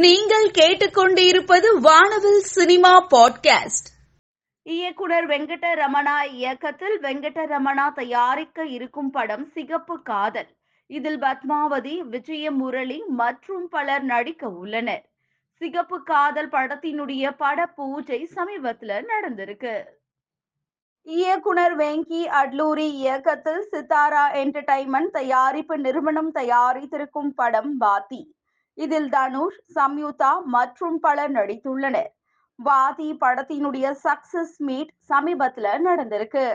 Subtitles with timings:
[0.00, 3.88] நீங்கள் கேட்டுக்கொண்டிருப்பது வானவில் சினிமா பாட்காஸ்ட்.
[4.62, 10.46] இயக்குனர் வெங்கட ரமணா இயக்கத்தில் வெங்கட ரமணா தயாரிக்க இருக்கும் படம் சிகப்பு காதல்.
[10.86, 15.10] இதில் பத்மாவதி விஜயமுரளி மற்றும் பலர் நடிக்க உள்ளனர்.
[15.52, 19.84] சிகப்பு காதல் படத்தினுடைய பட பூஜை சமீபத்துல நடந்திருக்கு.
[21.02, 28.34] இயக்குனர் வெங்கி அட்லூரி இயக்கத்தில் சித்தாரா என்டர்டைன்மெண்ட் தயாரிப்பு நிறுவனம் தயாரித்திருக்கும் படம் வாதி
[28.78, 32.10] இதில் தனுஷ் சம்யுதா மற்றும் பலர் நடித்துள்ளனர்.
[32.58, 36.46] வாதி படத்தினுடைய சக்சஸ் மீட் சமீபத்துல நடந்திருக்கு.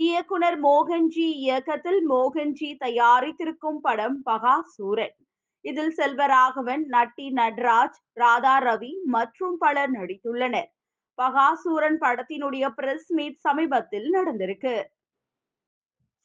[0.00, 5.16] இயக்குனர் மோகன்ஜி இயக்கத்தில் மோகன்ஜி தயாரித்திருக்கும் படம் பகாசூரன்
[5.64, 10.70] இதில் செல்வராகவன் நட்டி நட்ராஜ் ராதா ரவி மற்றும் பலர் நடித்துள்ளனர்.
[11.18, 14.74] பகாசூரன் படத்தினுடைய பிரஸ் மீட் சமீபத்தில் நடந்திருக்கு.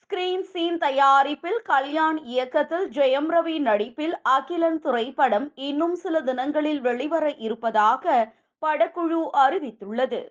[0.10, 8.06] ஸ்கிரீன் சீன் தயாரிப்பில் கல்யாண் இயக்கத்தில் ஜெயம் ரவி நடிப்பில் அகிலன் திரைப்படம் இன்னும் சில தினங்களில் வெளிவர இருப்பதாக
[8.64, 10.22] படக்குழு அறிவித்துள்ளது.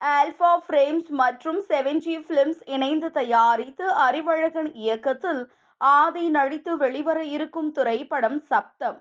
[0.00, 5.42] ஆல்பா ஃப்ரேம்ஸ் மற்றும் செவென்ஜி பிலிம்ஸ் இணைந்து தயாரித்து அறிவழகன் இயக்கத்தில்
[5.80, 9.00] ஆதி நடித்து வெளிவர இருக்கும் திரைப்படம் சப்தம்.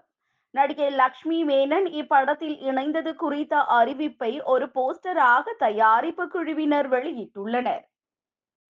[0.53, 7.83] நடிகை லக்ஷ்மி மேனன் இப்படத்தில் இணைந்தது குறித்த அறிவிப்பை ஒரு போஸ்டராக தயாரிப்பு குழுவினர் வெளியிட்டுள்ளனர்.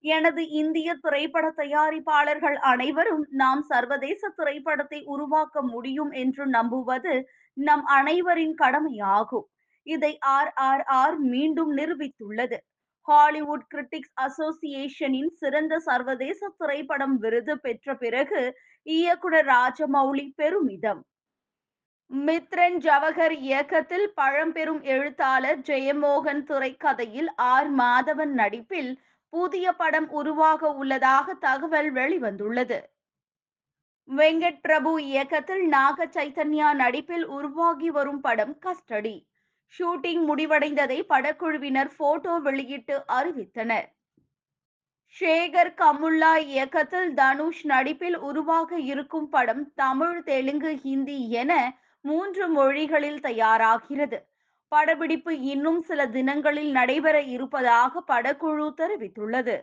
[0.04, 7.14] எனது இந்திய திரைப்பட தயாரிப்பாளர்கள் அனைவரும் நாம் சர்வதேச திரைப்படத்தை உருவாக்க முடியும் என்று நம்புவது
[7.58, 9.48] நம் அனைவரின் கடமையாகும்.
[9.88, 12.58] இதை ஆர் ஆர் ஆர் மீண்டும் நிரூபித்துள்ளது.
[13.08, 18.42] ஹாலிவுட் கிரிட்டிக்ஸ் அசோசியேஷனின் சிறந்த சர்வதேச திரைப்படம் விருது பெற்ற பிறகு
[18.88, 21.02] இயக்குனர் ராஜமௌலி பெருமிதம்
[22.12, 28.92] மித்ரன் ஜவஹர் இயக்கத்தில் பழம்பெரும் எழுத்தாளர் ஜெயமோகன் திரைக்கதையில் ஆர் மாதவன் நடிப்பில்
[29.34, 32.80] புதிய படம் உருவாக உள்ளதாக தகவல் வெளிவந்துள்ளது.
[34.10, 39.16] வெங்கட் பிரபு இயக்கத்தில் நாக சைத்தன்யா நடிப்பில் உருவாகி வரும் படம் கஸ்டடி.
[39.74, 43.88] ஷூட்டிங் முடிவடைந்ததை படக்குழுவினர் போட்டோ வெளியிட்டு அறிவித்தனர்.
[45.20, 51.54] ஷேகர் கமுல்லா இயக்கத்தில் தனுஷ் நடிப்பில் உருவாக இருக்கும் படம் தமிழ் தெலுங்கு ஹிந்தி என
[52.02, 54.31] மூன்று மொழிகளில் தயாராகிறது.
[54.72, 59.56] படப்பிடிப்பு இன்னும் சில தினங்களில் நடைபெற இருப்பதாக படக்குழு தெரிவித்துள்ளது.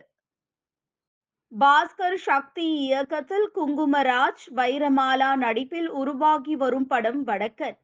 [1.51, 7.77] பாஸ்கர் சக்தி இயக்கத்தில் குங்குமராஜ் வைரமாலா நடிப்பில் உருவாகி வரும் படம் வடக்கன்.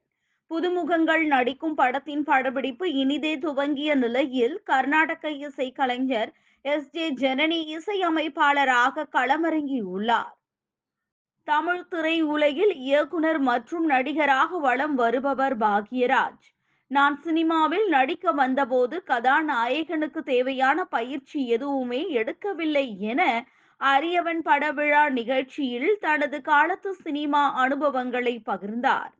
[0.51, 6.31] புதுமுகங்கள் நடிக்கும் படத்தின் படப்பிடிப்பு இனிதே துவங்கிய நிலையில் கர்நாடக இசை கலைஞர்
[6.65, 6.89] எஸ்.
[6.91, 7.05] ஜே.
[7.13, 10.35] ஜனனி இசையமைப்பாளராக களமிறங்கியுள்ளார்.
[11.47, 16.45] தமிழ் திரை உலகில் இயக்குனர் மற்றும் நடிகராக வலம் வருபவர் பாக்யராஜ்.
[16.91, 23.45] நான் சினிமாவில் நடிக்க வந்தபோது கதாநாயகனுக்கு தேவையான பயிற்சி எதுவுமே எடுக்கவில்லை என
[23.81, 29.13] அரியவன் படவிழா நிகழ்ச்சியில் தனது காலத்து சினிமா அனுபவங்களை பகிர்ந்தார்.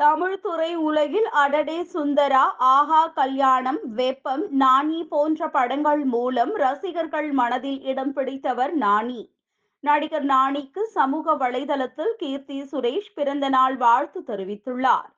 [0.00, 8.12] தமிழ் துறை உலகில் அடடே சுந்தரா ஆஹா கல்யாணம் வெப்பம் நாணி போன்ற படங்கள் மூலம் ரசிகர்கள் மனதில் இடம்
[8.12, 9.32] பிடித்தவர் நாணி.
[9.80, 15.13] நடிகர் நாணிக்கு சமூக வலைதளத்தில் கீர்த்தி சுரேஷ் பிறந்த நாள் வாழ்த்து தெரிவித்துள்ளார்.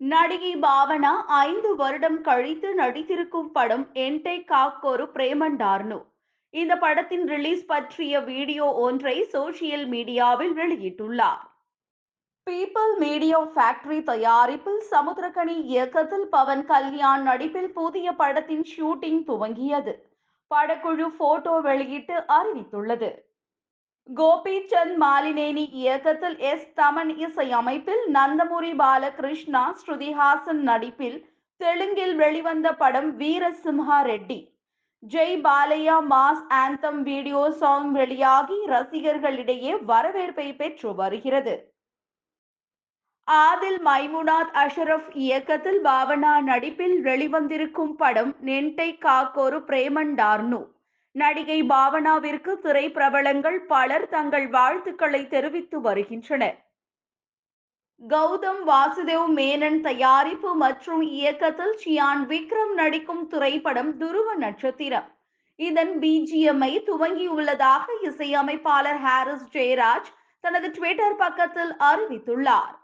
[0.00, 5.98] நடிகை பாவனா ஐந்து வருடம் கழித்து நடித்திருக்கும் படம் என்டை காக்கோரு பிரேமண்டார்னு
[6.54, 11.42] இந்த படத்தின் ரிலீஸ் பற்றிய வீடியோ ஒன்றை சோசியல் மீடியாவில் வெளியிட்டுள்ளார்.
[12.46, 19.94] பீப்பிள் மீடியா ஃபேக்டரி தயாரிப்பில் சமுத்திரக்கணி இயக்கத்தில் பவன் கல்யாண் நடிப்பில் புதிய படத்தின் ஷூட்டிங் துவங்கியது.
[20.50, 23.10] படக்குழு போட்டோ வெளியிட்டு அறிவித்துள்ளது.
[24.10, 31.18] கோபிச்சந்த் மாலினேனி இயக்கத்தில் எஸ் தமன் இசையமைப்பில் நந்தமுரி பாலகிருஷ்ணா ஸ்ருதிஹாசன் நடிப்பில்
[31.60, 34.38] தெலுங்கில் வெளிவந்த படம் Veerasimha Reddy
[35.02, 41.54] Jai Balayya mass anthem video song வெளியாகி ரசிகர்களிடையே வரவேற்பை பெற்று வருகிறது
[43.28, 50.60] ஆதில் மைமுனாத் அஷரப் இயக்கத்தில் பாவனா நடிப்பில் வெளிவந்திருக்கும் படம் நெண்டை காக்கொரு பிரேமண்டார்னு
[51.12, 56.58] நடிகை பாவனாவிற்கு திரை பிரபலங்கள் பலர் தங்கள் வாழ்த்துக்களை தெரிவித்து வருகின்றனர்.
[58.02, 65.08] கௌதம் வாசுதேவ் மேனன் தயாரிப்பு மற்றும் இயக்கத்தில் சியான் விக்ரம் நடிக்கும் திரைப்படம் துருவ நட்சத்திரம்.
[65.56, 72.76] இதன் பிஜிஎம்ஐ துவங்கியுள்ளதாக இசையமைப்பாளர் ஹாரிஸ் ஜெயராஜ் தனது ட்விட்டர் பக்கத்தில் அறிவித்துள்ளார்.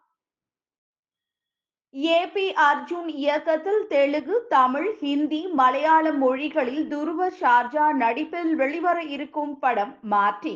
[1.95, 10.55] ஏபி அர்ஜுன் இயக்கத்தில் தெலுங்கு தமிழ் ஹிந்தி மலையாள மொழிகளில் துருவ ஷார்ஜா நடிப்பில் வெளிவர இருக்கும் படம் மாற்றி.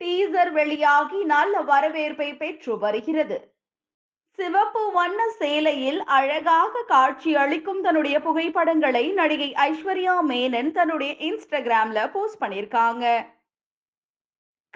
[0.00, 3.38] டீசர் வெளியாகி நல்ல வரவேற்பை பெற்று வருகிறது.
[4.38, 13.04] சிவப்பு வண்ண சேலையில் அழகாக காட்சி அளிக்கும் தன்னுடைய புகைப்படங்களை நடிகை ஐஸ்வர்யா மேனன் தன்னுடைய இன்ஸ்டாகிராம்ல போஸ்ட் பண்ணியிருக்காங்க.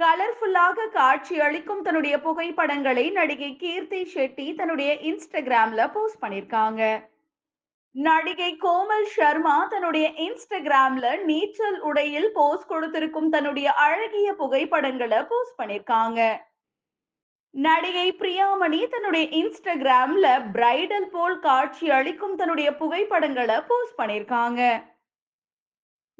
[0.00, 6.82] கலர்ஃபுல்லாக காட்சி அளிக்கும் தன்னுடைய புகைப்படங்களை நடிகை கீர்த்தி ஷெட்டி தன்னுடைய இன்ஸ்டாகிராம்ல போஸ்ட் பண்ணிருக்காங்க.
[7.94, 16.20] நடிகை கோமல் சர்மா தன்னுடைய இன்ஸ்டாகிராம்ல நீச்சல் உடையில் போஸ்ட் கொடுத்திருக்கும் தன்னுடைய அழகிய புகைப்படங்களை போஸ்ட் பண்ணிருக்காங்க.
[17.50, 24.62] நடிகை பிரியாமணி தன்னுடைய இன்ஸ்டாகிராம்ல பிரைடல் போல் காட்சி அளிக்கும் தன்னுடைய புகைப்படங்களை போஸ்ட் பண்ணிருக்காங்க.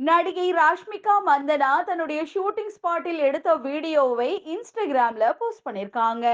[0.09, 6.27] நடிகை ராஷ்மிகா மந்தனா தன்னுடைய ஷூட்டிங் ஸ்பாட்டில் எடுத்த வீடியோவை இன்ஸ்டாகிராம்ல போஸ்ட் பண்ணிருக்காங்க.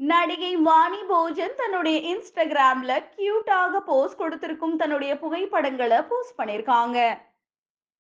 [0.00, 6.98] நடிகை வாணி போஜன் தன்னுடைய இன்ஸ்டாகிராம்ல கியூட்டாக போஸ்ட் கொடுத்திருக்கும் தன்னுடைய புகைப்படங்களை போஸ்ட் பண்ணிருக்காங்க.